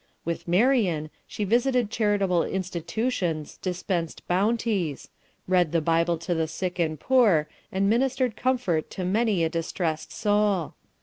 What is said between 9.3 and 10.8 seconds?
a distressed soul.